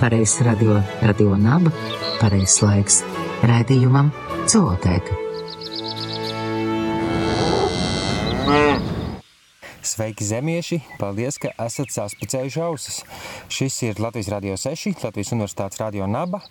[0.00, 1.70] pareizs radio, radio naba,
[2.20, 3.00] pareizs laiks
[3.46, 4.10] raidījumam
[4.50, 5.22] Zootēka.
[9.86, 10.80] Sveiki, zemieši!
[10.98, 12.98] Paldies, ka esat saspicējuši ausis.
[13.48, 16.42] Šis ir Latvijas Rādio 6, Latvijas Universitātes Radio Naba.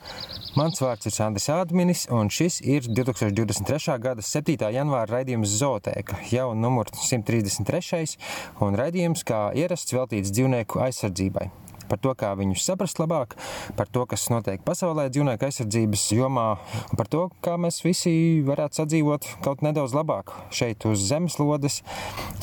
[0.55, 3.99] Mans vārds ir Sandrs Ādminis, un šis ir 2023.
[4.01, 4.55] gada 7.
[4.77, 8.15] janvāra raidījums Zootēka, jau numur 133.
[8.63, 11.51] un raidījums, kā ierasts, veltīts dzīvnieku aizsardzībai
[11.89, 13.35] par to, kā viņus saprast labāk,
[13.77, 16.47] par to, kas notiek pasaulē dzīvnieku aizsardzības jomā,
[16.91, 21.81] un par to, kā mēs visi varētu sadzīvot kaut nedaudz labāk šeit uz zemeslodes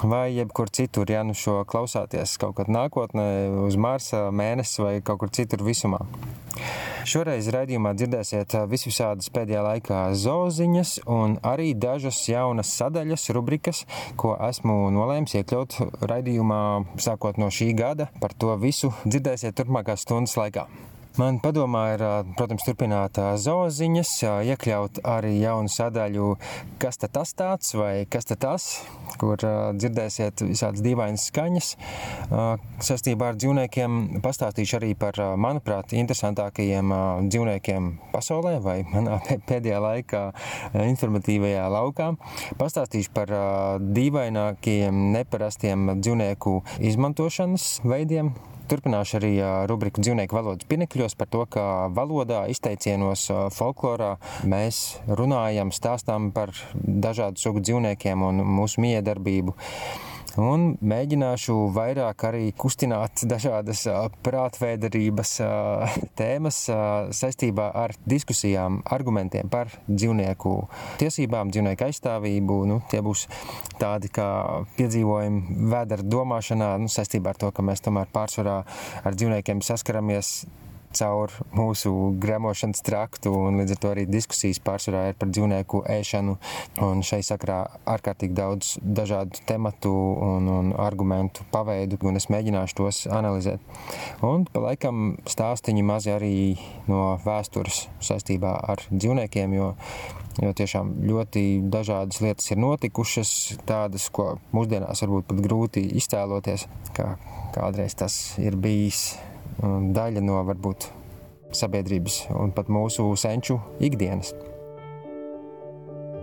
[0.02, 3.28] vai jebkur citur, ja nu šo klausāties kaut kad nākotnē
[3.66, 6.02] uz Marsa, mēnesi vai kaut kur citur visumā.
[7.08, 13.80] Šoreiz raidījumā dzirdēsiet visvisādas pēdējā laikā zooziņas un arī dažas jaunas sadaļas, rubrikas,
[14.20, 16.60] ko esmu nolēmis iekļaut raidījumā
[17.02, 18.06] sākot no šī gada.
[18.22, 20.66] Par to visu dzirdēsiet turpmākās stundas laikā.
[21.20, 22.02] Man padomā ir,
[22.38, 24.10] protams, turpināt zooziņas,
[24.48, 26.28] iekļaut arī jaunu sadaļu,
[26.80, 28.68] kas tad tas tāds vai kas tad tas,
[29.20, 29.36] kur
[29.76, 31.68] dzirdēsiet visādas dīvainas skaņas.
[32.88, 36.94] Sastībā ar dzīvniekiem pastāstīšu arī par, manuprāt, interesantākajiem
[37.26, 39.18] dzīvniekiem pasaulē vai manā
[39.50, 40.22] pēdējā laikā
[40.86, 42.08] informatīvajā laukā.
[42.62, 43.34] Pastāstīšu par
[44.00, 46.56] dīvainākajiem, neparastiem dzīvnieku
[46.88, 48.32] izmantošanas veidiem,
[48.72, 49.30] Turpināšu arī
[49.68, 54.14] rubriku dzīvnieku valodas pinekļos par to, ka valodā, izteicienos, folklorā
[54.48, 54.78] mēs
[55.20, 59.52] runājam, stāstām par dažādu sugu dzīvniekiem un mūsu miedarbību
[60.40, 63.84] un mēģināšu vairāk arī kustināt dažādas
[64.24, 65.32] prātvēderības
[66.18, 66.60] tēmas
[67.18, 70.54] saistībā ar diskusijām, argumentiem par dzīvnieku
[71.02, 72.58] tiesībām, dzīvnieku aizstāvību.
[72.70, 73.26] Nu, tie būs
[73.80, 74.28] tādi kā
[74.78, 78.62] piedzīvojumi vēdera domāšanā, nu, saistībā ar to, ka mēs tomēr pārsvarā
[79.04, 80.42] ar dzīvniekiem saskaramies
[80.96, 86.36] caur mūsu gremošanas traktu, un līdz ar to arī diskusijas pārsvarā ir par dzīvnieku ēšanu.
[86.86, 87.60] Un šai sakrā
[87.94, 93.62] ārkārtīgi daudz dažādu tematu un, un argumentu paveidu, un es mēģināšu tos analizēt.
[94.26, 96.34] Un pa laikam stāstiņi mazi arī
[96.90, 99.72] no vēstures saistībā ar dzīvniekiem, jo
[100.40, 103.32] Jo tiešām ļoti dažādas lietas ir notikušas,
[103.68, 106.64] tādas, ko mūsdienās varbūt pat grūti iztēloties,
[106.96, 107.10] kā
[107.52, 109.10] kādreiz tas ir bijis
[109.60, 110.88] daļa no varbūt
[111.52, 114.32] sabiedrības un pat mūsu senču ikdienas.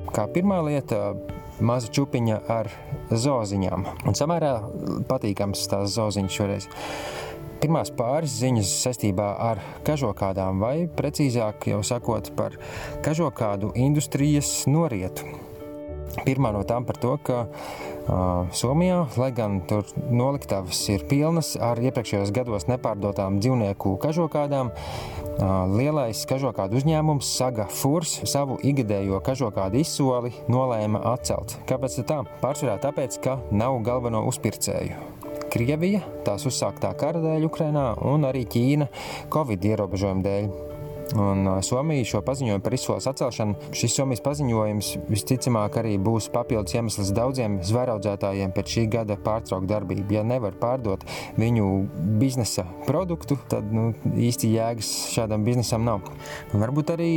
[0.10, 1.14] Kā pirmā lieta,
[1.62, 2.72] maza čūpiņa ar
[3.12, 3.86] zoziņām.
[4.10, 4.54] Un samērā
[5.10, 6.70] patīkams tās zoziņas šoreiz.
[7.60, 12.56] Pirmās pāris ziņas saistībā ar kažokādām, vai precīzāk jau sakot par
[13.06, 15.28] kažokādu industrijas norietu.
[16.26, 17.46] Pirmā no tām par to, ka
[18.56, 24.72] Somijā, lai gan tur noliktavas ir pilnas ar iepriekšējos gados nepārdotām dzīvnieku kažokādām,
[25.76, 31.60] lielais kažokādu uzņēmums Saga Furs savu ikgadējo kažokādu izsoli nolēma atcelt.
[31.70, 32.24] Kāpēc tā?
[32.42, 34.98] Pārsvarā tāpēc, ka nav galveno uzpircēju.
[35.50, 38.90] Krievija, tās uzsāktā kara dēļ Ukrainā un arī Ķīna
[39.34, 40.69] Covid ierobežojumu dēļ.
[41.18, 47.10] Un Somija šo paziņojumu par izsoles atcelšanu, šis Somijas paziņojums visticamāk arī būs papildus iemesls
[47.18, 50.14] daudziem zvēraudzētājiem pēc šī gada pārtraukt darbību.
[50.14, 51.06] Ja nevar pārdot
[51.40, 51.68] viņu
[52.22, 56.06] biznesa produktu, tad nu, īsti jēgas šādam biznesam nav.
[56.54, 57.12] Un varbūt arī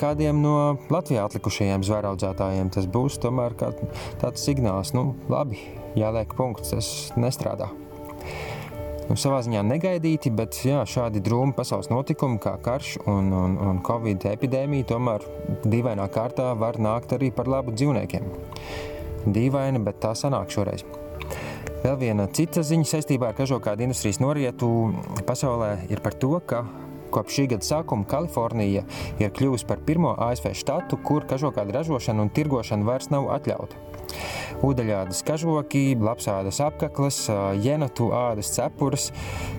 [0.00, 0.56] kādiem no
[0.92, 5.60] Latvijā atlikušajiem zvēraudzētājiem tas būs tomēr tāds signāls, nu labi,
[5.98, 7.68] jāliek punkts, tas nestrādā
[9.08, 13.82] nu, savā ziņā negaidīti, bet jā, šādi drūmi pasaules notikumi kā karš un, un, un
[13.86, 15.26] covid epidēmija tomēr
[15.66, 18.30] dīvainā kārtā var nākt arī par labu dzīvniekiem.
[19.26, 20.86] Dīvaini, bet tā sanāk šoreiz.
[21.82, 24.68] Vēl viena cita ziņa saistībā ar kažokādu industrijas norietu
[25.26, 26.64] pasaulē ir par to, ka
[27.14, 28.82] kopš šī gada sākuma Kalifornija
[29.22, 33.85] ir kļuvusi par pirmo ASV štatu, kur kažokāda ražošana un tirgošana vairs nav atļauta.
[34.64, 37.18] Ūdeļādas kažoki, lapsādas apaklas,
[37.62, 39.10] jenatu ādas cepures,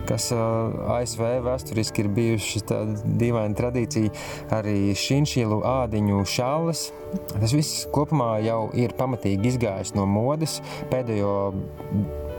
[0.09, 4.13] kas ASV vēsturiski ir bijušas tāda dīvaina tradīcija,
[4.57, 6.87] arī šinšilu ādiņu šāles.
[7.31, 10.59] Tas viss kopumā jau ir pamatīgi izgājis no modes
[10.91, 11.35] pēdējo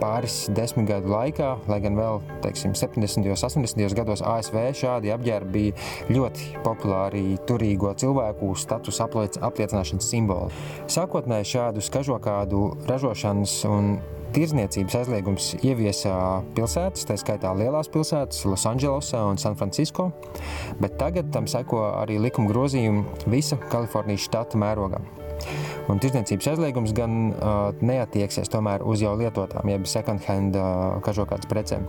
[0.01, 3.25] pāris desmit gadu laikā, lai gan vēl teiksim, 70.
[3.25, 3.97] un 80.
[3.99, 10.55] gados ASV šādi apģērbi bija ļoti populāri turīgo cilvēku status apliecināšanas simboli.
[10.91, 13.99] Sākotnēji šādus kažokādu ražošanas un
[14.29, 16.13] Tirzniecības aizliegums ieviesa
[16.57, 20.11] pilsētas, tā skaitā lielās pilsētas, Losandželosā un Sanfrancisko,
[20.83, 25.01] bet tagad tam seko arī likuma grozījumi visa Kalifornijas štata mērogā.
[25.89, 31.49] Un tirdzniecības aizliegums gan uh, neatieksies tomēr uz jau lietotām, jeb second hand uh, kažokādas
[31.51, 31.89] precēm.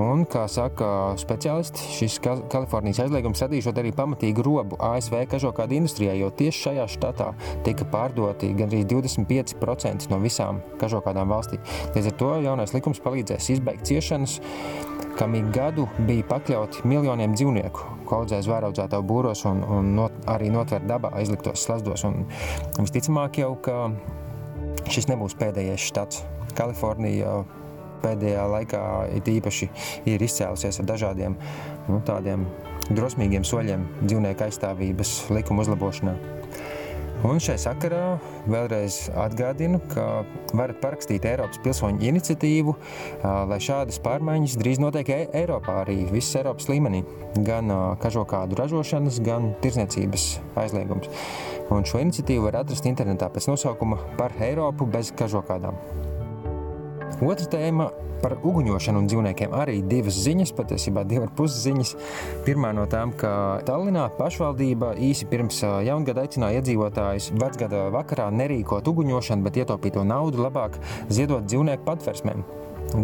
[0.00, 0.86] Un, kā saka
[1.20, 2.16] speciālisti, šis
[2.50, 7.28] Kalifornijas aizliegums radīšot arī pamatīgu robu ASV kažokādu industrijai, jo tieši šajā štatā
[7.66, 11.60] tika pārdoti gandrīz 25% no visām kažokādām valstī.
[11.94, 14.40] Līdz ar to jaunais likums palīdzēs izbeigt ciešanas,
[15.14, 20.50] kam ik gadu bija pakļauti miljoniem dzīvnieku, ko audzē zvēraudzētāju būros un, un not, arī
[20.50, 22.02] notver dabā aizliktos slazdos.
[22.08, 22.24] Un
[22.82, 23.92] visticamāk jau, ka
[24.90, 26.24] šis nebūs pēdējais štats.
[26.58, 27.44] Kalifornija
[28.04, 28.84] pēdējā laikā
[29.16, 29.70] it īpaši
[30.12, 31.36] ir izcēlusies ar dažādiem
[31.88, 32.46] nu, tādiem
[32.92, 36.16] drosmīgiem soļiem dzīvnieku aizstāvības likuma uzlabošanā.
[37.24, 38.18] Un šai sakarā
[38.52, 42.74] vēlreiz atgādinu, ka varat parakstīt Eiropas pilsoņu iniciatīvu,
[43.48, 47.00] lai šādas pārmaiņas drīz notiek e Eiropā, arī visas Eiropas līmenī.
[47.46, 47.72] Gan
[48.02, 50.26] kažokādu ražošanas, gan tirzniecības
[50.66, 51.08] aizliegums.
[51.72, 55.80] Un šo iniciatīvu var atrast internetā pēc nosaukuma par Eiropu bez kažokādām.
[57.22, 57.90] Otra tēma
[58.22, 61.92] par uguņošanu un dzīvniekiem arī divas ziņas, patiesībā divas puses ziņas.
[62.46, 69.46] Pirmā no tām, ka Tallinā pašvaldība īsi pirms jaungada aicināja iedzīvotājus vecgada vakarā nerīkot uguņošanu,
[69.46, 70.80] bet ietaupīto naudu labāk
[71.12, 72.46] ziedot dzīvnieku patversmēm.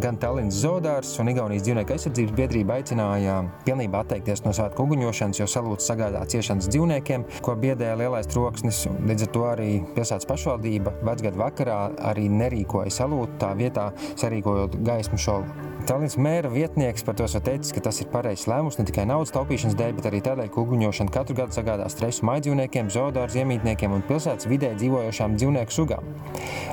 [0.00, 5.48] Gan Tallinas zoodārs un Igaunijas dzīvnieku aizsardzības biedrība aicināja pilnībā atteikties no svētku uguņošanas, jo
[5.50, 8.84] salūts sagādā ciešanas dzīvniekiem, ko biedēja lielais troksnis.
[9.08, 11.80] Līdz ar to arī pilsētas pašvaldība vecgadu vakarā
[12.12, 13.90] arī nerīkoja salūtu, tā vietā
[14.20, 15.69] sarīkojot gaismu šovu.
[15.88, 19.32] Tallinas mēra vietnieks par to ir teicis, ka tas ir pareizs lēmums ne tikai naudas
[19.34, 24.04] taupīšanas dēļ, bet arī tādēļ, ka uguņošana katru gadu sagādā stresu maidzīvniekiem, zoodārzu iemītniekiem un
[24.08, 26.06] pilsētas vidē dzīvojošām dzīvnieku sugām.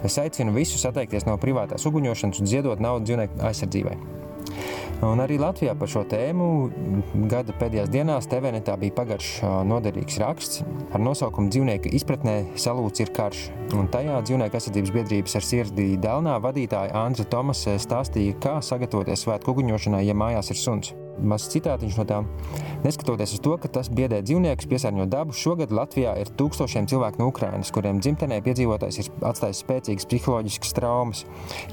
[0.04, 3.98] Es aicinu visus atteikties no privātās uguņošanas un ziedot naudu dzīvnieku aizsardzībai.
[5.05, 6.47] Un arī Latvijā par šo tēmu
[7.29, 13.47] gada pēdējās dienās TVNetā bija pagaršs noderīgs raksts ar nosaukumu Dzīvnieku izpratnē salūts ir karš.
[13.77, 19.53] Un tajā dzīvnieku aizsardzības biedrības ar sirdī Dēlnā vadītāja Andra Tomase stāstīja, kā sagatavoties svētku
[19.53, 20.95] uguņošanai, ja mājās ir suns.
[21.22, 22.30] Mazs citātiņš no tām.
[22.84, 27.30] Neskatoties uz to, ka tas biedē dzīvniekus, piesārņo dabu, šogad Latvijā ir tūkstošiem cilvēku no
[27.31, 31.24] Ukrainas, kuriem dzimtenē piedzīvotājs ir atstājis spēcīgas psiholoģiskas traumas.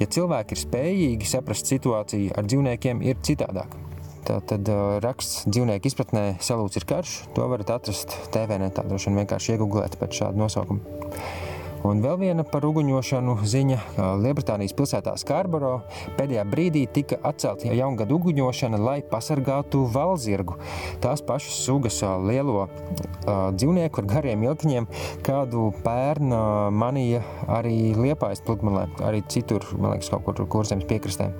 [0.00, 3.76] Ja cilvēki ir spējīgi saprast situāciju ar dzīvniekiem, ir citādāk.
[4.24, 7.16] Tā tad uh, raksts dzīvnieku izpratnē salūts ir karš.
[7.36, 10.80] To varat atrast TV netā, droši vien vienkārši iegūglēt pēc šāda nosaukuma.
[11.84, 13.76] Un vēl viena par uguņošanu ziņa.
[14.22, 15.74] Lielbritānijas pilsētā Skarboro
[16.16, 20.56] pēdējā brīdī tika atcelta jaungada uguņošana, lai pasargātu valzirgu.
[21.04, 22.70] Tās pašas sugas lielo
[23.28, 24.88] dzīvnieku ar gariem ilkņiem,
[25.28, 27.20] kādu pērna manija
[27.60, 31.34] arī Liepājas pludmalē, arī citur, man liekas, kaut kur kurzemes piekrastē.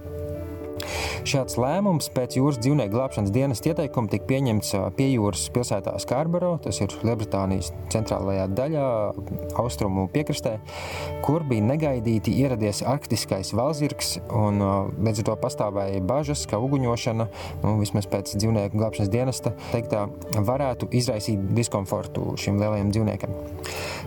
[1.25, 6.81] Šāds lēmums pēc jūras dzīvnieku glābšanas dienas ieteikuma tika pieņemts pie jūras pilsētā Skarbaro, tas
[6.85, 8.89] ir Lielbritānijas centrālajā daļā,
[9.61, 10.57] austrumu piekrastē,
[11.25, 14.61] kur bija negaidīti ieradies arktiskais valzirgs, un
[14.99, 17.29] līdz ar to pastāvēja bažas, ka uguņošana,
[17.63, 23.35] nu, vismaz pēc dzīvnieku glābšanas dienesta, teiktā, varētu izraisīt diskomfortu šim lielajam dzīvniekam.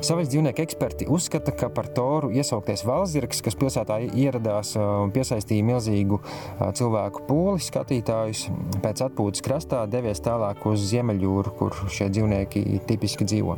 [0.05, 6.21] Savas dzīvnieku eksperti uzskata, ka par toru iesaukties valzirgs, kas pilsētā ieradās un piesaistīja milzīgu
[6.57, 8.47] cilvēku pūli skatītājus
[8.83, 13.57] pēc atpūtas krastā devies tālāk uz Ziemeļjūru, kur šie dzīvnieki tipiski dzīvo.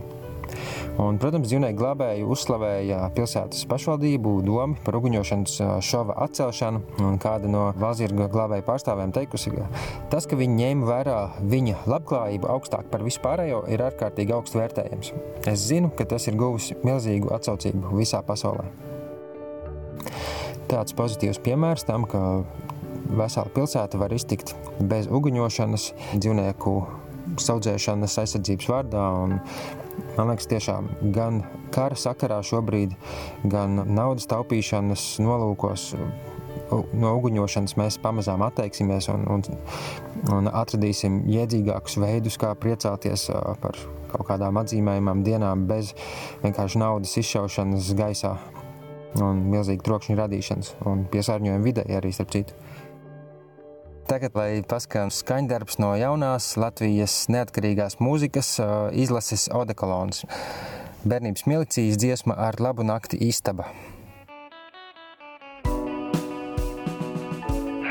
[1.00, 5.56] Un, protams, dzīvnieku glābēji uzslavēja pilsētas pašvaldību domu par uguņošanas
[5.86, 6.82] šova atcelšanu.
[7.24, 9.70] Kāda no valzirga glābēju pārstāvēm teikusi, ka
[10.12, 11.20] tas, ka viņi ņēma vērā
[11.54, 15.14] viņa labklājību augstāk par vispārējo, ir ārkārtīgi augsts vērtējums.
[15.48, 18.68] Es zinu, ka tas ir guvis milzīgu atsaucību visā pasaulē.
[20.70, 22.44] Tāds pozitīvs piemērs tam, ka
[23.08, 26.74] vesela pilsēta var iztikt bez uguņošanas, dzīvnieku
[27.38, 29.06] audzēšanas aizsardzības vārdā.
[29.24, 29.38] Un,
[30.18, 31.44] man liekas, tiešām gan
[31.76, 32.96] kara sakarā šobrīd,
[33.52, 35.94] gan naudas taupīšanas nolūkos.
[36.70, 39.46] No uguņošanas mēs pamazām atteiksimies un, un,
[40.36, 43.30] un atradīsim iedzīgākus veidus, kā priecāties
[43.62, 43.78] par
[44.10, 45.94] kaut kādām atzīmējumām dienām bez
[46.44, 48.36] vienkārši naudas izšaušanas gaisā
[49.18, 52.58] un milzīgu trokšņu radīšanas un piesārņojumu vidē arī starp citu.
[54.10, 58.56] Tagad, lai paskan skaņdarbs no jaunās Latvijas neatkarīgās mūzikas
[58.98, 60.24] izlases Odekolons.
[61.06, 63.68] Bērnības milicijas dziesma ar labu nakti istaba.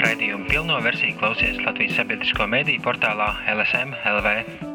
[0.03, 4.68] Raidījumu pilno versiju klausies Latvijas sabiedrisko mediju portālā LSM LV.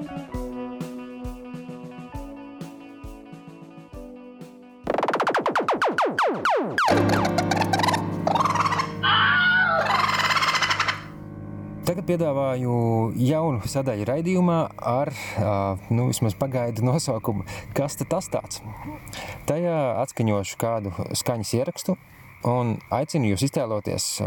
[12.03, 15.07] Tagad piedāvāju jaunu sadaļu raidījumā ar
[15.87, 18.59] nu, vismaz pagaidu nosaukumu Kas tas tāds?
[19.47, 21.95] Tajā atskaņošu kādu skaņas ierakstu,
[22.43, 24.19] Un aicinu jūs iztēloties,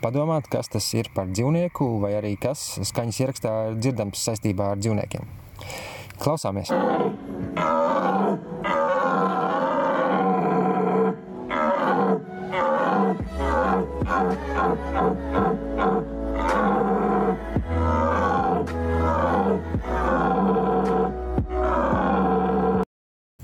[0.00, 4.80] padomāt, kas tas ir par dzīvnieku, vai arī kas skaņas ierakstā ir dzirdams saistībā ar
[4.80, 5.28] dzīvniekiem.
[6.16, 6.72] Klausāmies!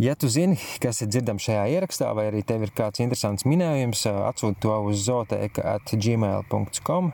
[0.02, 4.00] Ja tu zini, kas ir dzirdams šajā ierakstā, vai arī tev ir kāds interesants minējums,
[4.10, 7.12] atsūti to uz zooteka at gmail.com.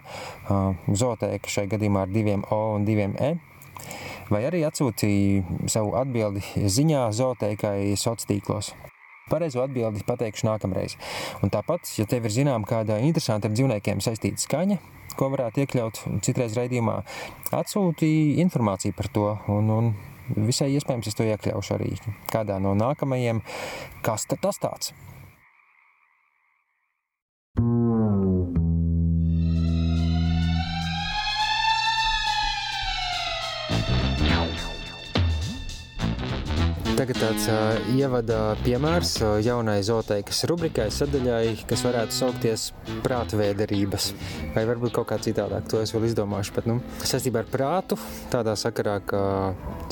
[0.88, 3.34] Zooteka šai gadījumā ar diviem O un diviem E.
[4.32, 5.10] Vai arī atsūti
[5.68, 6.40] savu atbildi
[6.72, 8.70] ziņā zootekai sociālos tīklos.
[9.28, 10.96] Pareizo atbildi pateikšu nākamreiz.
[11.44, 14.80] Un tāpat, ja tev ir zinām kāda interesanta ar dzīvniekiem saistīta skaņa,
[15.20, 17.02] ko varētu iekļaut citreiz raidījumā,
[17.60, 19.34] atsūti informāciju par to.
[19.52, 19.92] Un, un
[20.36, 21.92] visai iespējams es to iekļaušu arī
[22.32, 23.42] kādā no nākamajiem.
[24.06, 24.94] Kas tas tāds?
[37.00, 42.64] Tagad tāds uh, ievada piemērs uh, jaunai zooteikas rubrikai, sadaļai, kas varētu saukties
[43.06, 44.08] prātvēderības.
[44.52, 46.52] Vai varbūt kaut kā citādāk, to es vēl izdomāšu.
[46.58, 47.96] Bet, nu, saistībā ar prātu,
[48.28, 49.22] tādā sakarā, ka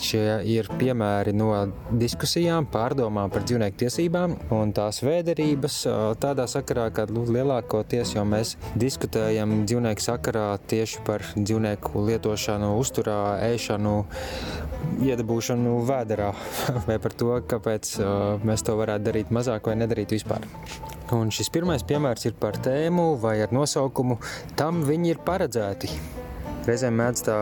[0.05, 0.21] šie
[0.53, 1.49] ir piemēri no
[1.97, 5.79] diskusijām, pārdomām par dzīvnieku tiesībām un tās vēderības.
[5.89, 12.75] Uh, tādā sakarā, ka nu, lielākoties jau mēs diskutējam dzīvnieku sakarā tieši par dzīvnieku lietošanu,
[12.85, 13.97] uzturā, ēšanu,
[15.05, 16.33] iedabūšanu vēderā.
[16.89, 20.47] vai par to, kāpēc uh, mēs to varētu darīt mazāk vai nedarīt vispār.
[21.15, 24.19] Un šis pirmais piemērs ir par tēmu vai ar nosaukumu
[24.59, 25.91] Tam viņi ir paredzēti.
[26.69, 27.39] Reizēm mēdz tā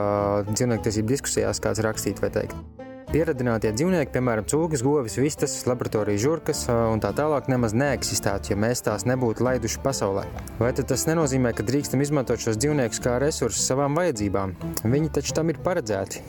[0.53, 2.77] dzīvnieku diskusijās kāds rakstīt vai teikt.
[3.07, 8.83] Pieradinātie dzīvnieki, piemēram, cūkas, govis, vistas, laboratorijas žurkas un tā tālāk, nemaz neeksistētu, ja mēs
[8.87, 10.25] tās nebūtu laiduši pasaulē.
[10.59, 14.57] Vai tas nenozīmē, ka drīkstam izmantot šos dzīvniekus kā resursus savām vajadzībām?
[14.91, 16.25] Viņi taču tam ir paredzēti.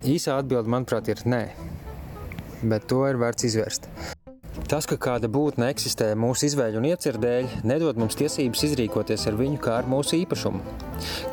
[0.00, 1.44] Īsā atbilde, manuprāt, ir nē
[2.62, 3.88] bet to ir vērts izvērst.
[4.70, 9.38] Tas, ka kāda būtne eksistē mūsu izvēļu un ieceru dēļ, nedod mums tiesības izrīkoties ar
[9.38, 10.60] viņu kā ar mūsu īpašumu,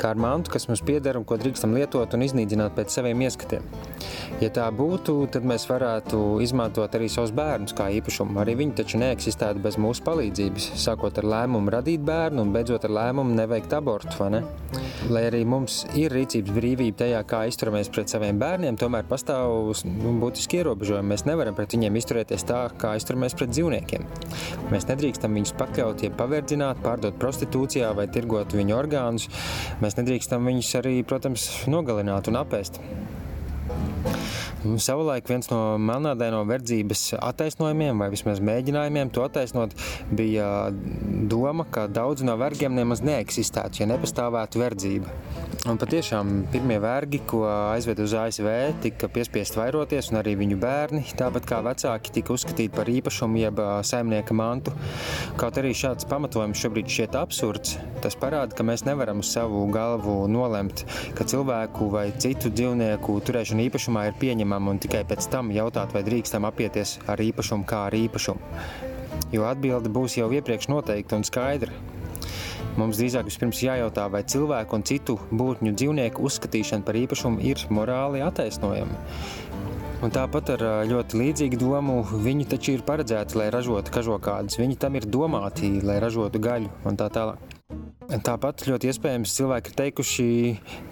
[0.02, 3.66] kā ar mantu, kas mums pieder un ko drīkstam lietot un iznīcināt pēc saviem ieskatiem.
[4.38, 8.38] Ja tā būtu, tad mēs varētu izmantot arī savus bērnus kā īpašumu.
[8.38, 12.94] Arī viņi taču neeksistētu bez mūsu palīdzības, sākot ar lēmumu radīt bērnu un beidzot ar
[13.00, 14.28] lēmumu neveikt abortu.
[14.30, 14.44] Ne?
[15.10, 20.14] Lai arī mums ir rīcības brīvība tajā, kā izturamies pret saviem bērniem, tomēr pastāv nu,
[20.22, 21.16] būtiski ierobežojumi.
[21.16, 24.06] Mēs nevaram pret viņiem izturēties tā, kā izturamies pret dzīvniekiem.
[24.70, 29.32] Mēs nedrīkstam viņus pakļaut, ja paverdzināt, pārdot prostitūcijā vai tirgot viņu orgānus.
[29.82, 32.84] Mēs nedrīkstam viņus arī, protams, nogalināt un apēst.
[34.76, 39.76] Savulaik viens no melnādaino verdzības attaisnojumiem, vai vismaz mēģinājumiem to attaisnot,
[40.12, 40.70] bija
[41.30, 45.14] doma, ka daudz no vergiem nemaz neeksistētu, ja nepastāvētu verdzība.
[45.68, 48.48] Un patiešām pirmie vergi, ko aizved uz ASV,
[48.84, 53.60] tika piespiest vairoties, un arī viņu bērni, tāpat kā vecāki, tika uzskatīti par īpašumu jeb
[53.88, 54.76] saimnieka mantu.
[55.40, 60.20] Kaut arī šāds pamatojums šobrīd šķiet absurds, tas parāda, ka mēs nevaram uz savu galvu
[60.32, 60.86] nolemt,
[61.18, 65.94] ka cilvēku vai citu dzīvnieku turēšana īpašumā ir pieņemama pieņemama un tikai pēc tam jautāt,
[65.94, 68.40] vai drīkstam apieties ar īpašumu kā ar īpašumu.
[69.32, 71.72] Jo atbilde būs jau iepriekš noteikta un skaidra.
[72.78, 78.22] Mums drīzāk vispirms jājautā, vai cilvēku un citu būtņu dzīvnieku uzskatīšana par īpašumu ir morāli
[78.22, 78.98] attaisnojama.
[80.06, 84.60] Un tāpat ar ļoti līdzīgu domu viņi taču ir paredzēti, lai ražotu kažokādus.
[84.62, 87.57] Viņi tam ir domāti, lai ražotu gaļu un tā tālāk.
[88.08, 90.28] Tāpat ļoti iespējams cilvēki ir teikuši,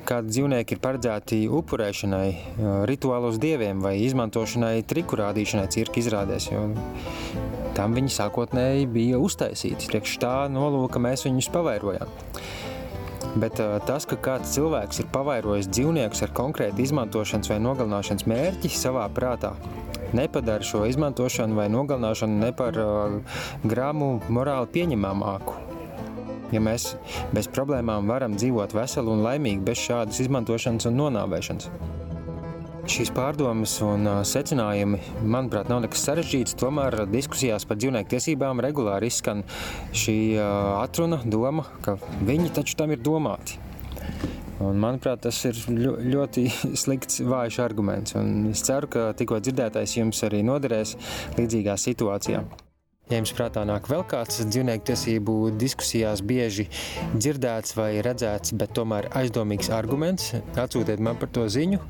[0.03, 2.27] ka dzīvnieki ir paredzēti upurēšanai,
[2.89, 6.49] rituālos dieviem vai izmantošanai triku rādīšanai cirka izrādēs.
[7.77, 9.87] Tam viņi sākotnēji bija uztaisīti.
[9.93, 12.11] Priekš tā nolūka mēs viņus pavairojām.
[13.39, 19.07] Bet tas, ka kāds cilvēks ir pavairojis dzīvniekus ar konkrētu izmantošanas vai nogalināšanas mērķi savā
[19.15, 19.53] prātā,
[20.15, 25.64] nepadara šo izmantošanu vai nogalināšanu ne par uh, grāmu morāli pieņemamāku
[26.53, 26.91] ja mēs
[27.35, 31.69] bez problēmām varam dzīvot veseli un laimīgi bez šādas izmantošanas un nonāvēšanas.
[32.85, 36.53] Šīs pārdomas un secinājumi, manuprāt, nav nekas sarežģīts.
[36.61, 39.41] Tomēr diskusijās par dzīvnieku tiesībām regulāri izskan
[39.89, 40.17] šī
[40.83, 41.97] atruna, doma, ka
[42.29, 43.57] viņi taču tam ir domāti.
[44.61, 45.57] Un, manuprāt, tas ir
[46.13, 46.45] ļoti
[46.83, 48.15] slikts, vājš arguments.
[48.19, 50.95] Un es ceru, ka tikko dzirdētais jums arī noderēs
[51.39, 52.45] līdzīgā situācijā.
[53.05, 56.65] Ja jums prātā nāk vēl kāds dzīvnieku tiesību diskusijās bieži
[57.13, 61.83] dzirdēts vai redzēts, bet tomēr aizdomīgs arguments, atsūtiet man par to ziņu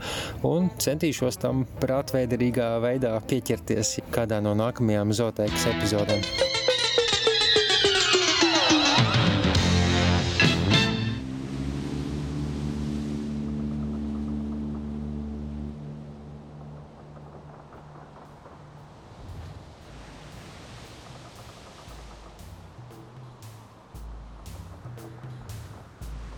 [0.52, 6.45] un centīšos tam prātveidarīgā veidā pieķerties kādā no nākamajām zooteikas epizodēm.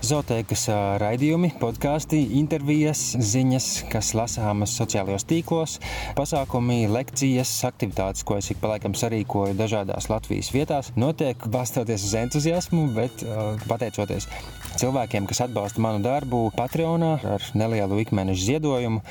[0.07, 0.61] Zoteikas
[1.01, 5.73] raidījumi, podkāsti, intervijas, ziņas, kas lasāmas sociālajos tīklos,
[6.15, 12.15] pasākumi, lekcijas, aktivitātes, ko es ik pa laikam sarīkoju dažādās Latvijas vietās, notiek balstoties uz
[12.21, 13.25] entuziasmu, bet
[13.67, 14.29] pateicoties
[14.79, 19.03] cilvēkiem, kas atbalsta manu darbu Patreonā ar nelielu ikmēneša ziedojumu.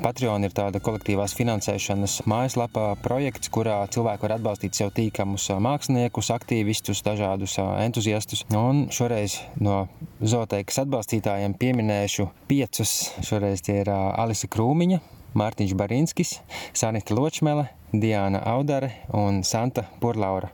[0.00, 7.02] Patreon ir tāda kolektīvās finansēšanas mājaslapā projekts, kurā cilvēki var atbalstīt sev tīkamus māksliniekus, aktīvistus,
[7.04, 8.46] dažādus entuziastus.
[8.56, 9.82] Un šoreiz no
[10.24, 12.94] zooteikas atbalstītājiem pieminēšu piecus.
[13.28, 15.02] Šoreiz tie ir Alisa Krūmiņa,
[15.36, 16.38] Mārtiņš Barinskis,
[16.72, 20.48] Sanita Ločmele, Diana Audare un Santa Purlaura.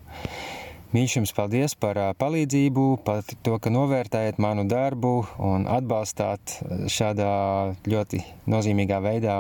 [0.96, 5.10] Mīļš jums paldies par palīdzību, par to, ka novērtējat manu darbu
[5.44, 6.54] un atbalstāt
[6.88, 7.32] šādā
[7.84, 9.34] ļoti nozīmīgā veidā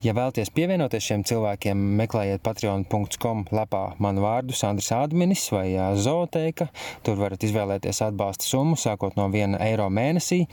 [0.00, 6.70] Ja vēlaties pievienoties šiem cilvēkiem, meklējiet patreon.com lapā manu vārdu Sandrs Adminis vai Zooteika.
[7.04, 10.46] Tur varat izvēlēties atbalsta summu, sākot no 1 eiro mēnesī.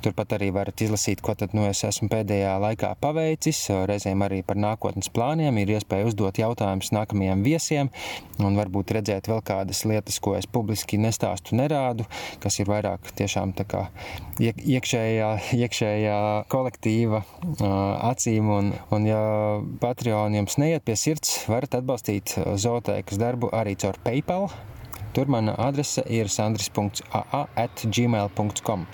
[0.00, 3.60] Turpat arī varat izlasīt, ko tad nu es esmu pēdējā laikā paveicis.
[3.92, 7.92] Reizēm arī par nākotnes plāniem ir iespēja uzdot jautājumus nākamajiem viesiem
[8.40, 12.08] un varbūt redzēt vēl kādas lietas, ko es publiski nestāstu, nerādu,
[12.40, 13.84] kas ir vairāk tiešām tā kā
[14.40, 15.28] iekšējā,
[15.60, 16.16] iekšējā
[16.50, 17.20] kolektīva
[18.08, 19.18] acīm un, Un, ja
[19.82, 24.44] Patreon jums neiet pie sirds, varat atbalstīt zooteikas darbu arī caur PayPal.
[25.14, 28.86] Tur mana adrese ir sandris.aa.gmail.com.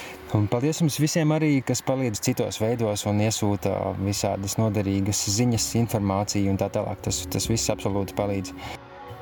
[0.53, 6.61] Paldies jums visiem arī, kas palīdz citos veidos un iesūta visādas noderīgas ziņas, informāciju un
[6.61, 6.99] tā tālāk.
[7.09, 8.49] Tas, tas viss absolūti palīdz.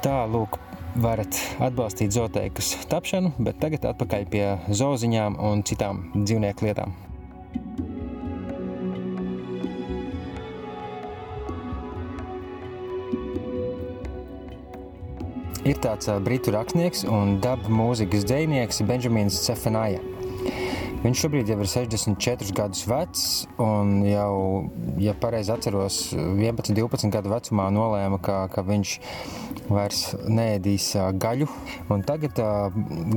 [0.03, 0.59] Tā, lūk,
[1.03, 7.08] varat atbalstīt zooteikas tapšanu, bet tagad atpakaļ pie zooziņām un citām dzīvnieku lietām.
[15.69, 20.01] Ir tāds britu rakstnieks un dabu mūzikas dzinieks Benjamins Cefanaja.
[20.99, 23.25] Viņš šobrīd jau ir 64 gadus vecs,
[23.63, 24.33] un jau,
[24.99, 28.95] ja pareizi atceros, 11, 12 gadu vecumā nolēma, ka, ka viņš
[29.71, 30.89] vairs neēdīs
[31.23, 31.47] gaļu.
[31.95, 32.43] Un tagad,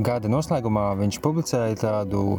[0.06, 2.38] gada noslēgumā, viņš publicēja tādu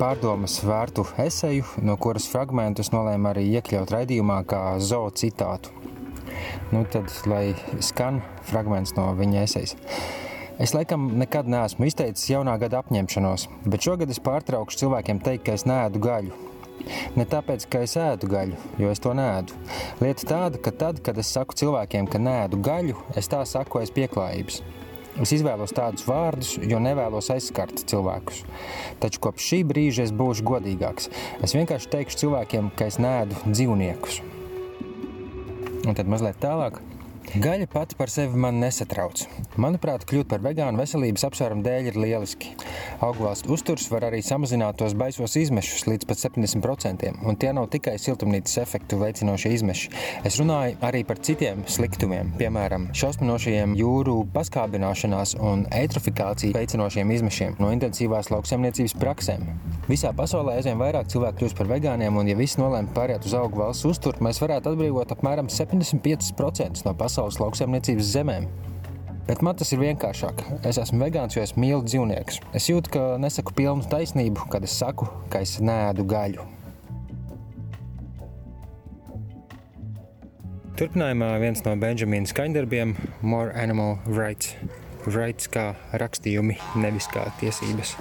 [0.00, 5.76] pārdomas vērtu eseju, no kuras fragmentus nolēma arī iekļaut raidījumā kā zoo citātu.
[6.72, 9.76] Nu, tad, lai skan fragments no viņa esejas.
[10.58, 15.54] Es laikam nekad neesmu izteicis jaunā gada apņemšanos, bet šogad es pārtraukšu cilvēkiem teikt, ka
[15.54, 16.34] es neēdu gaļu.
[17.18, 19.54] Ne tāpēc, ka es ēdu gaļu, jo es to neēdu.
[20.02, 23.92] Lieta tāda, ka tad, kad es saku cilvēkiem, ka neēdu gaļu, es tā saku aiz
[23.94, 24.62] pieklājības.
[25.22, 28.44] Es izvēlos tādus vārdus, jo nevēlos aizskart cilvēkus.
[29.02, 31.10] Taču kopš šī brīža es būšu godīgāks.
[31.42, 34.20] Es vienkārši teikšu cilvēkiem, ka es neēdu dzīvniekus.
[35.86, 36.80] Un tad mazliet tālāk.
[37.28, 39.20] Gaļa pati par sevi man nesatrauc.
[39.60, 42.54] Manuprāt, kļūt par vegānu veselības apsvērumu dēļ ir lieliski.
[43.04, 47.98] Augvalstu uzturs var arī samazināt tos baisos izmešus līdz pat 70%, un tie nav tikai
[48.00, 49.90] siltumnīcas efektu veicinošie izmeši.
[50.24, 57.74] Es runāju arī par citiem sliktumiem, piemēram, šausminošajiem jūru paskābināšanās un eitrofikāciju veicinošiem izmešiem no
[57.76, 59.44] intensīvās lauksaimniecības praksēm.
[59.88, 63.60] Visā pasaulē aizvien vairāk cilvēku kļūst par vegāniem, un ja visi nolēma pāriet uz augu
[63.60, 68.46] valsts uzturu, mēs varētu atbrīvot apmēram 75% no pasaules pasaules lauksaimniecības zemēm.
[69.26, 70.40] Bet man tas ir vienkāršāk.
[70.68, 72.38] Es esmu vegāns, jo es mīlu dzīvniekus.
[72.56, 76.46] Es jūtu, ka nesaku pilnu taisnību, kad es saku, ka es nēdu gaļu.
[80.78, 82.94] Turpinājumā viens no Benjamina skaņdarbiem-
[83.32, 84.54] More Animal Rights.
[85.10, 87.96] Rights kā rakstījumi, nevis kā tiesības.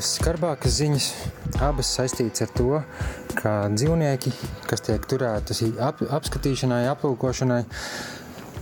[0.00, 1.06] Divas skarbākas ziņas.
[1.60, 2.78] Abas saistītas ar to,
[3.36, 4.30] ka dzīvnieki,
[4.64, 7.58] kas tiek turēti ap, apskatīšanai, aplūkošanai,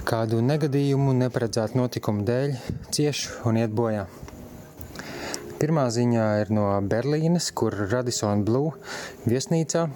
[0.09, 2.57] kādu negadījumu, neparedzētu notikumu dēļ,
[2.91, 4.09] cieš un iet bojā.
[5.63, 8.75] Pirmā ziņā ir no Berlīnes, kur Radisson Blue
[9.31, 9.87] viesnīcā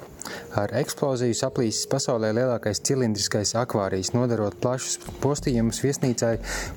[0.59, 6.35] ar eksploziju saplīsis pasaulē lielākais cilindriskais akvārijas, nodarot plašus postījumus viesnīcai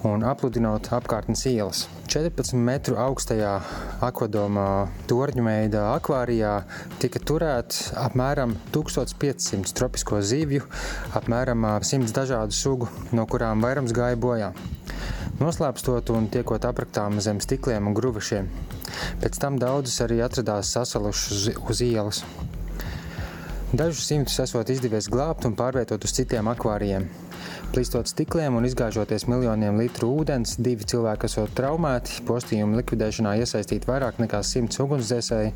[0.08, 1.86] un apludinot apkārtnes ielas.
[2.12, 3.52] 14 metru augstajā
[4.06, 6.54] akvadomā torņveida akvārijā
[7.02, 10.64] tika turēts apmēram 1500 tropisko zivju,
[11.18, 14.54] apmēram 100 dažādu sugu, no kurām vairums gāja bojā.
[15.36, 18.48] Noslēpstot un tiekot apraktām zem stikliem un gruvašiem.
[19.20, 22.24] Pēc tam daudzas arī atradās sasalušas uz ielas.
[23.74, 27.08] Dažus simtus esot izdevies glābt un pārvietot uz citiem akvārijiem.
[27.74, 34.22] Plīstot stikliem un izgāžoties miljoniem litru ūdens, divi cilvēki esot traumēti, postījumu likvidēšanā iesaistīti vairāk
[34.22, 35.52] nekā simts ugunsdzēsēji.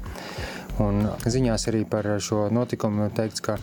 [0.84, 3.58] Un ziņās arī par šo notikumu teikts, ka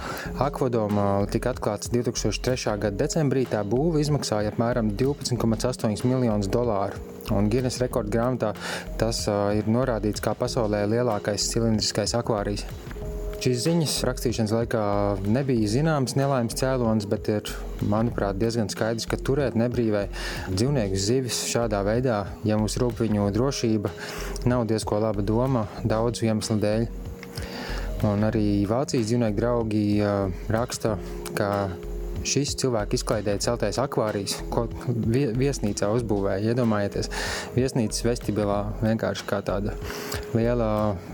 [0.46, 2.76] akvadoma tika atklāts 2003.
[2.86, 3.46] gada decembrī.
[3.50, 7.00] Tā būva izmaksāja apmēram 12,8 miljonus dolāru.
[7.34, 8.52] Un Guinness rekorda grāmatā
[9.00, 12.68] tas uh, ir norādīts kā pasaulē lielākais cilindriskais akvārijs.
[13.36, 14.82] Šīs ziņas rakstīšanas laikā
[15.28, 17.50] nebija zināms nelaimes cēlonis, bet ir,
[17.84, 20.06] manuprāt, diezgan skaidrs, ka turēt nebrīvai
[20.48, 23.92] dzīvnieku zivis šādā veidā, ja mums rūp viņu drošība,
[24.50, 26.88] nav diezko laba doma daudzu iemeslu dēļ.
[28.08, 29.84] Un arī Vācijas dzīvnieku draugi
[30.52, 30.96] raksta,
[31.36, 31.50] ka
[32.26, 36.52] šis cilvēks izklaidēja celtais akvārijas, ko viesnīcā uzbūvēja.
[36.52, 37.10] Iedomājieties,
[37.56, 39.76] viesnīcas vestibilā vienkārši kā tāda
[40.36, 40.70] liela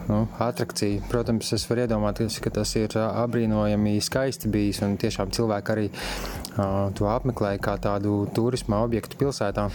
[0.08, 1.02] nu, atrakcija.
[1.10, 6.88] Protams, es varu iedomāties, ka tas ir apbrīnojami skaisti bijis un tiešām cilvēki arī uh,
[6.96, 9.68] to apmeklēja kā tādu turisma objektu pilsētā.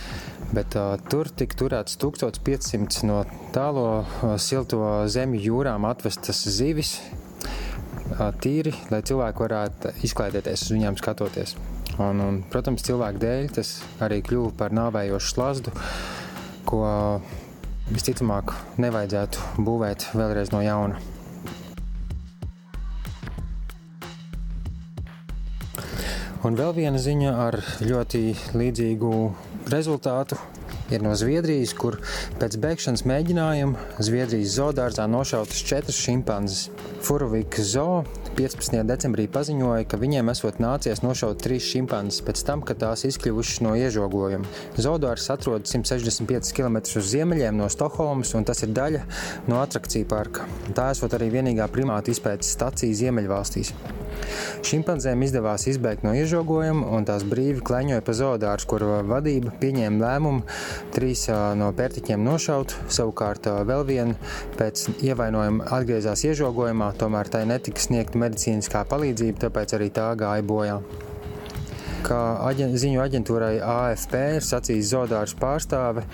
[0.56, 3.22] Bet uh, tur tika turēts 1500 no
[3.56, 6.98] tālo uh, silto zemju jūrām atvestas zivis,
[8.44, 11.56] tīri, lai cilvēki varētu izklaidēties uz viņiem skatoties.
[11.98, 15.74] Un, un, protams, cilvēku dēļ tas arī kļuva par nāvējošu slazdu,
[16.68, 16.82] ko
[17.90, 21.00] visticamāk nevajadzētu būvēt vēlreiz no jauna.
[26.46, 28.22] Un vēl viena ziņa ar ļoti
[28.56, 29.14] līdzīgu
[29.74, 30.38] rezultātu
[30.94, 32.00] ir no Zviedrijas, kur
[32.42, 36.68] pēc bēgšanas mēģinājuma Zviedrijas zoodārzā nošautas četras šimpanzes.
[37.06, 38.04] Furovika zoo
[38.38, 38.82] 15.
[38.88, 43.76] decembrī paziņoja, ka viņiem esot nācies nošaut trīs šimpanzes pēc tam, kad tās izkļuvušas no
[43.80, 44.46] iežogojuma.
[44.78, 49.06] Zoodārs atrodas 165 km uz ziemeļiem no Stokholmas, un tas ir daļa
[49.50, 50.46] no atrakciju parka.
[50.78, 53.74] Tā esot arī vienīgā primāta izpētes stacija Ziemeļvalstīs.
[54.68, 60.44] Šimpanzēm izdevās izbēgt no iežogojuma, un tās brīvi kleņoja pa zoodārzu, kur vadība pieņēma lēmumu
[60.96, 61.28] trīs
[61.60, 62.76] no pērtiķiem nošaut.
[62.92, 64.16] Savukārt vēl viena
[64.60, 70.80] pēc ievainojuma atgriezās iežogojumā, tomēr tai netika sniegta medicīniskā palīdzība, tāpēc arī tā gāja bojā.
[72.08, 76.06] Kā aģen, ziņu aģentūrai AFP ir sacījis zoodārs pārstāve,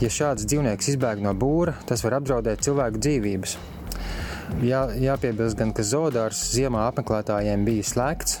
[0.00, 3.56] ja šāds dzīvnieks izbēg no būra, tas var apdraudēt cilvēku dzīvības.
[4.62, 8.38] Jā, jāpiebilst gan, ka zoodārs ziemā apmeklētājiem bija slēgts,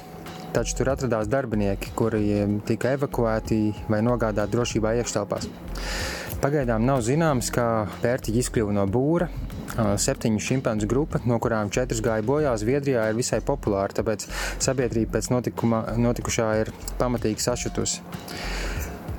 [0.54, 2.22] taču tur atradās darbinieki, kuri
[2.68, 3.58] tika evakuēti
[3.90, 5.48] vai nogādāti drošībā iekštelpās.
[6.40, 9.28] Pagaidām nav zināms, kā pērtiķi izkļuva no būra.
[9.76, 14.24] Septiņu šimpanzu grupa, no kurām četras gāja bojā, Zviedrijā ir visai populāra, tāpēc
[14.62, 18.00] sabiedrība pēc notikuma, notikušā ir pamatīgi sašutusi.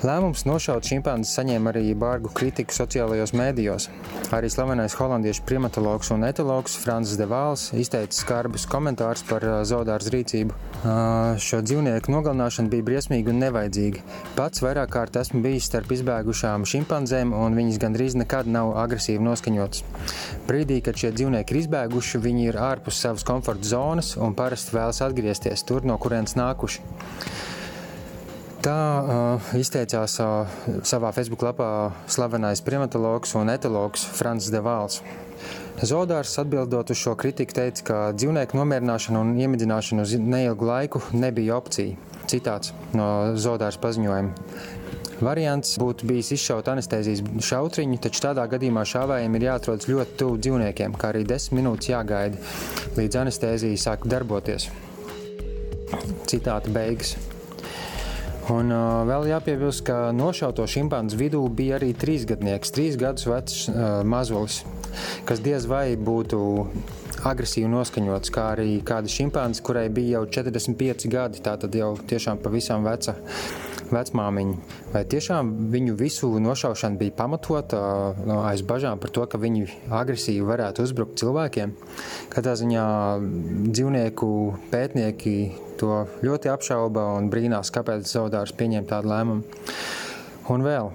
[0.05, 3.87] Lēmums nošaut šimpanzi saņēma arī bargu kritiku sociālajos mēdījos.
[4.35, 10.53] Arī slavenais holandiešu primatologs un etologs Francis Devāls izteica skarbus komentārus par zoodārs rīcību.
[11.41, 14.05] Šo dzīvnieku nogalināšana bija briesmīga un nevajadzīga.
[14.37, 19.81] Pats vairāk kārt esmu bijis starp izbēgušām šimpanzēm, un viņas gandrīz nekad nav agresīvi noskaņotas.
[20.45, 25.01] Brīdī, kad šie dzīvnieki ir izbēguši, viņi ir ārpus savas komforta zonas un parasti vēlas
[25.09, 26.85] atgriezties tur, no kurienes nākuši.
[28.65, 30.49] Tā uh, izteicās uh,
[30.87, 35.03] savā Facebook lapā slavenais primatologs un etologs Frans Devāls.
[35.85, 41.59] Zodārs atbildot uz šo kritiku teica, ka dzīvnieku nomierināšana un iemidzināšana uz neilgu laiku nebija
[41.59, 41.93] opcija.
[42.27, 44.33] Citāts no Zodārs paziņojuma.
[45.21, 50.97] Variants būtu bijis izšaut anestezijas šautriņu, taču tādā gadījumā šāvējiem ir jāatrodas ļoti tuvu dzīvniekiem,
[50.97, 52.41] kā arī desmit minūtes jāgaida,
[52.97, 54.69] līdz anestezija sāk darboties.
[56.29, 57.15] Citāta beigas.
[58.53, 63.81] Un uh, vēl jāpiebilst, ka nošauto šimpanzu vidū bija arī trīsgadnieks, trīs gadus vecs uh,
[64.07, 64.61] mazulis,
[65.27, 66.39] kas diez vai būtu
[67.27, 72.39] agresīvi noskaņots, kā arī kāda šimpanze, kurai bija jau 45 gadi, tā tad jau tiešām
[72.39, 73.17] pavisam veca
[73.93, 74.55] vecmāmiņa.
[74.93, 77.81] Vai tiešām viņu visu nošaušana bija pamatota
[78.27, 81.75] no, aiz bažām par to, ka viņi agresīvi varētu uzbrukt cilvēkiem?
[82.33, 82.87] Katrā ziņā
[83.71, 84.31] dzīvnieku
[84.73, 85.37] pētnieki
[85.79, 89.63] to ļoti apšauba un brīnās, kāpēc zaudārs pieņem tādu lēmumu.
[90.53, 90.91] Un vēl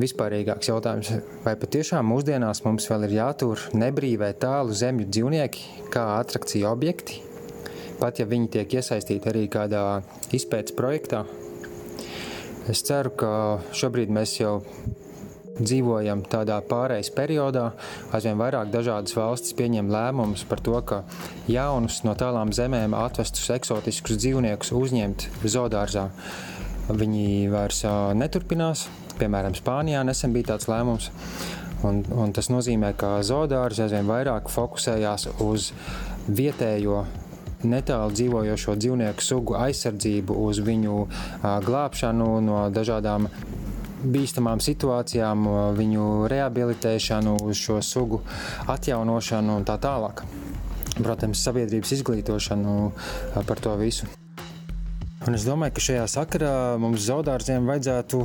[0.00, 1.10] vispārīgāks jautājums,
[1.44, 7.20] vai patiešām mūsdienās mums vēl ir jātur nebrīvē tālu zemju dzīvnieki kā atrakciju objekti,
[8.00, 9.84] pat ja viņi tiek iesaistīti arī kādā
[10.36, 11.24] izpētes projektā.
[12.68, 13.30] Es ceru, ka
[13.72, 14.60] šobrīd mēs jau
[15.60, 17.70] dzīvojam tādā pārejas periodā.
[18.16, 21.02] Aizvien vairāk dažādas valstis pieņem lēmumus par to, ka
[21.50, 26.08] jaunus no tālām zemēm atvestus eksotiskus dzīvniekus uzņemt zoodārzā.
[26.90, 27.84] Viņi vairs
[28.18, 28.88] neturpinās.
[29.20, 31.10] Piemēram, Spānijā nesen bija tāds lēmums.
[31.86, 35.70] Un, un tas nozīmē, ka zoodārzi aizvien vairāk fokusējās uz
[36.28, 37.04] vietējo
[37.64, 40.96] netālu dzīvojošo dzīvnieku sugu aizsardzību, uz viņu
[41.66, 43.28] glābšanu no dažādām
[44.00, 45.44] bīstamām situācijām,
[45.76, 48.22] viņu rehabilitēšanu, uz šo sugu
[48.70, 50.24] atjaunošanu un tā tālāk.
[51.00, 52.76] Protams, sabiedrības izglītošanu
[53.46, 54.08] par to visu.
[55.28, 58.22] Un es domāju, ka šajā sakarā mums zaudārziem vajadzētu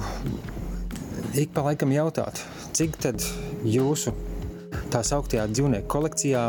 [1.36, 2.40] ik pa laikam jautāt,
[2.76, 3.24] cik tad
[3.68, 4.14] jūsu
[4.94, 6.44] tā sauktajā dzīvnieku kolekcijā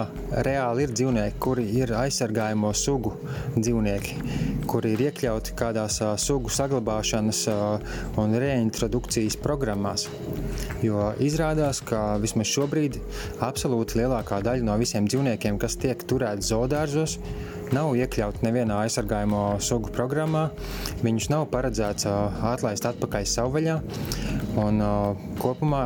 [0.46, 3.14] reāli ir dzīvnieki, kuri ir aizsargājamo sugu
[3.56, 4.16] dzīvnieki,
[4.70, 7.42] kuri ir iekļauti kādās sugu saglabāšanas
[8.20, 10.06] un reintrodukcijas programmās.
[10.84, 13.00] Jo izrādās, ka vismaz šobrīd
[13.44, 17.18] absolūti lielākā daļa no visiem dzīvniekiem, kas tiek turēti zoodārzos,
[17.74, 20.48] nav iekļauti nevienā aizsargājamo sugu programmā.
[21.02, 23.80] Viņus nav paredzēts atlaist atpakaļ savvaļā.
[24.60, 24.80] Un,
[25.40, 25.82] kopumā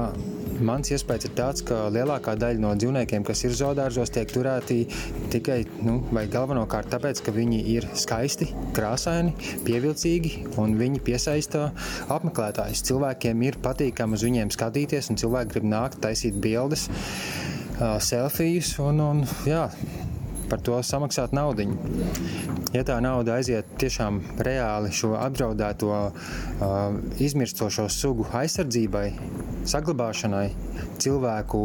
[0.60, 4.82] Mans iespējas ir tāds, ka lielākā daļa no dzīvniekiem, kas ir zoodārzos, tiek turēti
[5.32, 9.32] tikai nu, vai galvenokārt tāpēc, ka viņi ir skaisti, krāsaini,
[9.64, 11.70] pievilcīgi un viņi piesaista
[12.12, 12.84] apmeklētājus.
[12.90, 16.90] Cilvēkiem ir patīkami uz viņiem skatīties, un cilvēki grib nākt, taisīt bildes,
[18.04, 19.64] selfijas un, un jā,
[20.50, 21.68] par to samaksāt naudu.
[22.74, 29.06] Ja tā nauda aiziet tiešām reāli šo apdraudēto, uh, izmirstošo sugu aizsardzībai,
[29.70, 30.48] saglabāšanai,
[31.00, 31.64] cilvēku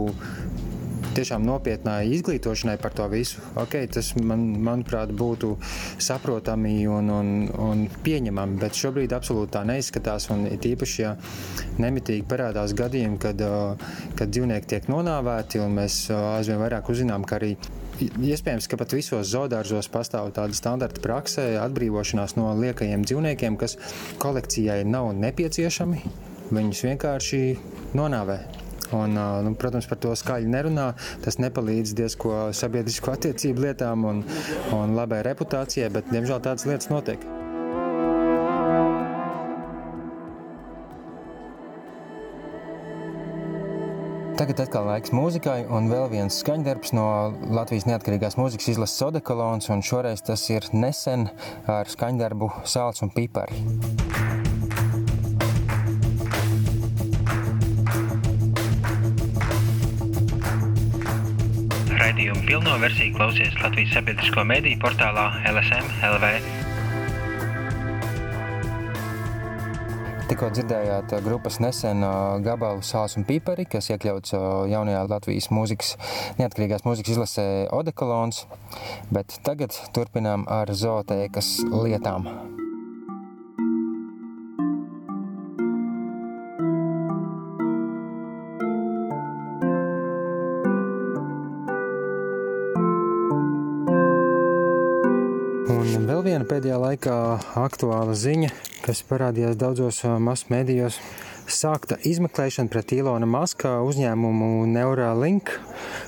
[1.15, 5.54] tiešām nopietnai izglītošanai par to visu, okay, tas man, manuprāt būtu
[6.02, 7.32] saprotami un, un,
[7.67, 8.60] un pieņemami.
[8.62, 10.28] Bet šobrīd absolūti tā neizskatās.
[10.34, 11.15] Un tīpaši, ja
[11.82, 13.41] nemitīgi parādās gadījumi, kad,
[14.19, 17.56] kad dzīvnieki tiek nonāvēti, un mēs aizvien vairāk uzzinām, ka arī
[17.95, 23.77] Iespējams, ka pat visos zoodārzos pastāv tāda standarta praksē, atbrīvošanās no liekajiem dzīvniekiem, kas
[24.19, 26.01] kolekcijai nav nepieciešami.
[26.51, 27.41] Viņus vienkārši
[27.97, 28.39] nonāvē.
[28.93, 30.91] Un, nu, protams, par to skaļi nerunā.
[31.25, 34.21] Tas nepalīdz diezko sabiedrisko attiecību lietām un,
[34.75, 37.23] un labai reputācijai, bet, diemžēl, tādas lietas notiek.
[44.36, 47.06] Tagad atkal laiks mūzikai, un vēl viens skaņdarbs no
[47.56, 51.30] Latvijas neatkarīgās mūzikas izlases Sodekolons, un šoreiz tas ir nesen
[51.71, 53.56] ar skaņdarbu Sāls un Pipari.
[61.95, 66.55] Raidījumu pilno versiju klausies Latvijas sabiedrisko mediju portālā LSM LV.
[70.26, 72.02] Tikko dzirdējāt grupas nesen
[72.46, 74.34] gabalu Sāls un Pīpari, kas iekļauts
[74.72, 75.94] jaunajā Latvijas mūzikas,
[76.42, 78.48] neatkarīgās mūzikas izlasē Odekolons,
[79.14, 82.55] bet tagad turpinām ar zootēkas lietām.
[96.49, 97.15] Pēdējā laikā
[97.58, 98.49] aktuāla ziņa,
[98.86, 100.99] kas parādījās daudzos masu mēdījos.
[101.49, 105.51] Sākta izmeklēšana pret Ilona Maska uzņēmumu Neuralink,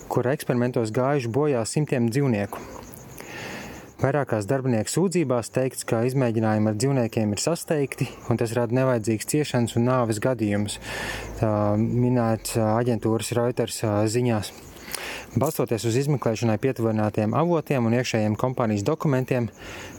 [0.10, 2.62] kura eksperimentos gājuši bojā simtiem dzīvnieku.
[3.98, 9.78] Vairākās darbinieku sūdzībās teikts, ka izmēģinājumi ar dzīvniekiem ir sasteigti un tas rada nevajadzīgas ciešanas
[9.80, 10.78] un nāves gadījumus.
[11.42, 13.82] Tā minēts aģentūras Reuters
[14.14, 14.54] ziņās.
[15.38, 19.50] Balstoties uz izmeklēšanai pietuvinātiem avotiem un iekšējiem kompānijas dokumentiem,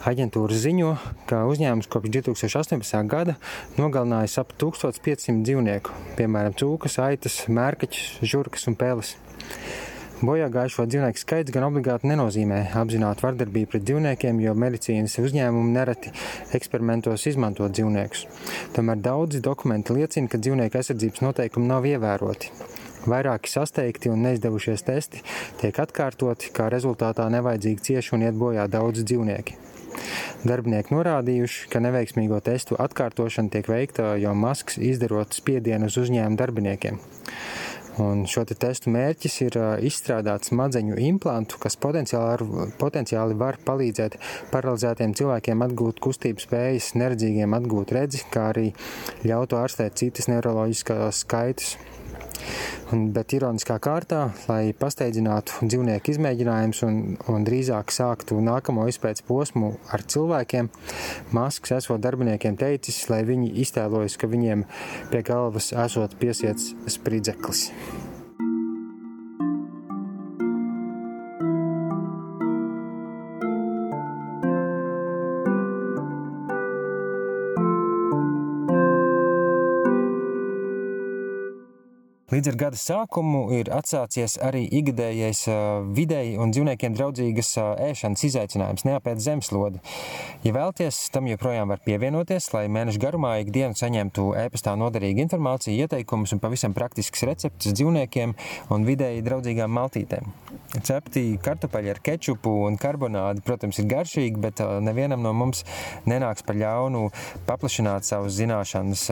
[0.09, 0.89] aģentūra ziņo,
[1.31, 3.05] ka uzņēmums kopš 2018.
[3.07, 3.37] gada
[3.77, 9.13] nogalinājis ap 1500 dzīvnieku, piemēram, cūkas, aitas, mērkaķus, žurkas un peles.
[10.19, 16.11] Bojā gājušo dzīvnieku skaits gan obligāti nenozīmē apzinātu vardarbību pret dzīvniekiem, jo medicīnas uzņēmumi nereti
[16.59, 18.27] eksperimentos izmanto dzīvniekus.
[18.75, 22.51] Tomēr daudzi dokumenti liecina, ka dzīvnieku aizsardzības noteikumi nav ievēroti.
[23.07, 25.23] Vairāki sasteigti un neizdevušies testi
[25.61, 29.59] tiek atkārtoti, kā rezultātā nevajadzīgi cieši un iet bojā daudz dzīvnieki.
[30.47, 37.01] Darbinieki norādījuši, ka neveiksmīgo testu atkārtošana tiek veikta, jo masks izdarot spiedienu uz uzņēmumu darbiniekiem.
[37.99, 39.57] Un šo te testu mērķis ir
[39.89, 42.47] izstrādāt smadzeņu implantu, kas potenciāli,
[42.79, 44.15] potenciāli var palīdzēt
[44.53, 48.69] paralizētiem cilvēkiem atgūt kustību spējas, neredzīgiem atgūt redzi, kā arī
[49.27, 51.75] ļautu ārstēt citas neiroloģiskās skaitas.
[52.95, 59.75] Un, bet ironiskā kārtā, lai pasteidzinātu dzīvnieku izmēģinājumus un, un drīzāk sāktu nākamo izpētes posmu
[59.93, 60.71] ar cilvēkiem,
[61.37, 64.65] Masks esot darbiniekiem teicis, lai viņi iztēlojas, ka viņiem
[65.13, 67.69] pie galvas esot piesiets spridzeklis.
[82.39, 85.41] Līdz ar gada sākumu ir atsācies arī ikgadējais
[85.97, 87.49] vidēji un dzīvniekiem draudzīgas
[87.83, 89.81] ēšanas izaicinājums neapēst zemeslodi.
[90.47, 96.37] Ja vēlaties, tam joprojām var pievienoties, lai mēnešu garumā ikdienu saņemtu e-pastā noderīgu informāciju, ieteikumus
[96.37, 98.37] un pavisam praktisks receptes dzīvniekiem
[98.71, 100.31] un vidēji draudzīgām maltītēm.
[100.79, 105.65] Cepti kartupeļi ar kečupu un karbonādi, protams, ir garšīgi, bet nevienam no mums
[106.07, 107.09] nenāks par ļaunu
[107.51, 109.09] paplašināt savas zināšanas,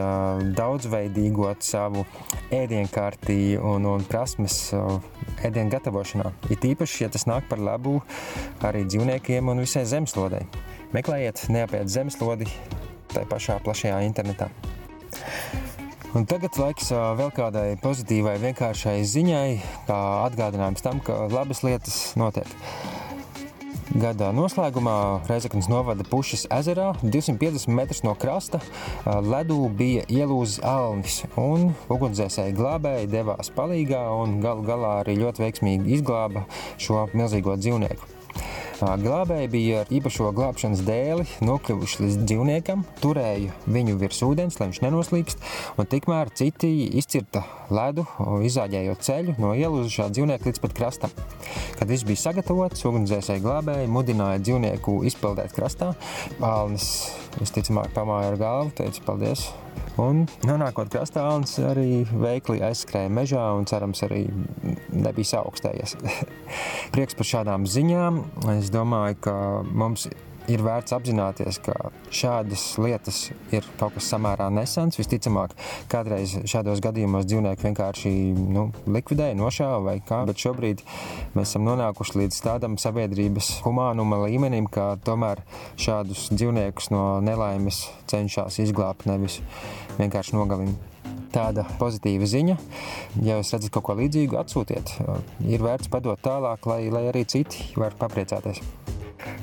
[0.54, 2.06] daudzveidīgot savu
[2.54, 4.72] ēdienkārtu iekārti un, un prasmes
[5.42, 6.32] ēdienu gatavošanā.
[6.50, 8.02] It īpaši, ja tas nāk par labu
[8.62, 10.46] arī dzīvniekiem un visai zemeslodei.
[10.92, 12.46] Meklējiet neapiet zemeslodi
[13.12, 14.48] tajā pašā plašajā internetā.
[16.14, 22.48] Un tagad laiks vēl kādai pozitīvai, vienkāršai ziņai, kā atgādinājums tam, ka labas lietas notiek.
[23.96, 28.58] Gada noslēgumā Reizeknas novada Pušas ezerā 250 metrus no krasta
[29.06, 35.96] ledū bija ielūzis alnis, un ugunsdzēsēji glābēji devās palīgā un galu galā arī ļoti veiksmīgi
[35.96, 36.44] izglāba
[36.76, 38.12] šo milzīgo dzīvnieku.
[38.76, 44.82] Glābēji bija ar īpašo glābšanas dēli nokļuvuši līdz dzīvniekam, turēja viņu virs ūdens, lai viņš
[44.84, 45.46] nenoslīkst,
[45.80, 48.06] un tikmēr citi izcirta ledu,
[48.46, 51.14] izāģējot ceļu no ielūzušā dzīvnieka līdz pat krastam.
[51.76, 55.92] Kad viss bija sagatavots, ugunsdzēsēji glābēji mudināja dzīvnieku izpeldēt krastā.
[56.40, 56.90] Alnis
[57.40, 59.48] visticamāk pamāja ar galvu, teica paldies
[59.96, 64.26] Un nonākot krastā, Alans arī veikli aizskrēja mežā un cerams arī
[64.92, 65.96] nebija saaugstējies.
[66.94, 68.20] Prieks par šādām ziņām.
[68.58, 69.36] Es domāju, ka
[69.72, 70.18] mums ir
[70.62, 73.20] vērts apzināties, ka šādas lietas
[73.54, 74.98] ir kaut kas samērā nesens.
[75.00, 75.56] Visticamāk,
[75.90, 80.84] kādreiz šādos gadījumos dzīvnieki vienkārši nu, likvidēja, nošāva vai kā, bet šobrīd
[81.34, 85.42] mēs esam nonākuši līdz tādam sabiedrības humānuma līmenim, ka tomēr
[85.80, 89.40] šādus dzīvniekus no nelaimes cenšas izglābt, nevis
[89.98, 90.92] vienkārši nogalināt
[91.36, 92.56] tāda pozitīva ziņa.
[93.26, 94.96] Ja jūs redzat kaut ko līdzīgu, atsūtiet.
[95.44, 98.62] Ir vērts padot tālāk, lai, lai arī citi var papriecāties.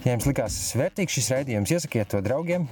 [0.04, 2.68] Ja jums likās vērtīgs šis raidījums, iesakiet to draugiem,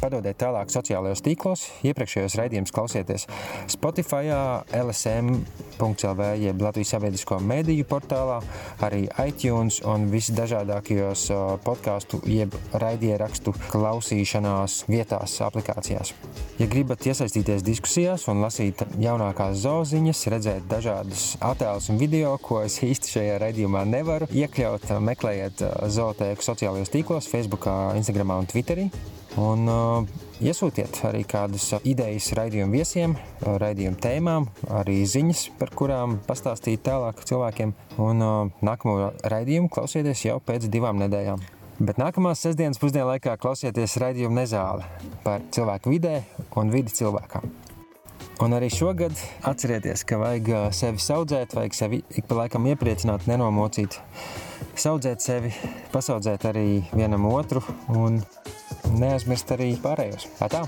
[0.00, 1.66] padodiet tālāk sociālajos tīklos.
[1.86, 3.26] Iepriekšējos raidījumus klausieties
[3.70, 4.30] Spotify,
[4.76, 8.38] LSM.CLV, jeb Latvijas sabiedrisko mediju portālā,
[8.86, 11.26] arī iTunes un visdažādākajos
[11.66, 16.14] podkāstu jeb raidierakstu klausīšanās vietās, aplikācijās.
[16.60, 22.78] Ja gribat iesaistīties diskusijās un lasīt jaunākās zooziņas, redzēt dažādus attēlus un video, ko es
[22.84, 28.88] īsti šajā raidījumā nevaru iekļaut, meklējiet zootēku sociālajos tīklos, Facebook, Instagram un Twitterī.
[29.38, 34.48] Un, uh, iesūtiet arī kādas idejas raidījumu viesiem, raidījumu tēmām,
[34.80, 37.76] arī ziņas, par kurām pastāstīt tālāk cilvēkiem.
[38.02, 41.46] Un uh, nākamo raidījumu klausieties jau pēc divām nedēļām.
[41.80, 44.84] Bet nākamās sestdienas pusdienlaikā klausieties raidījumu nezāli
[45.24, 46.18] par cilvēku vidē
[46.60, 47.46] un vidi cilvēkam.
[48.40, 49.16] Un arī šogad
[49.48, 53.98] atcerieties, ka vajag sevi audzēt, vajag sevi ik pa laikam iepriecināt, nenomocīt
[54.74, 55.52] saudzēt sevi,
[55.92, 57.62] pasaudzēt arī vienam otru
[57.94, 58.20] un
[58.96, 60.30] neaizmirst arī pārējos.
[60.40, 60.66] Tā!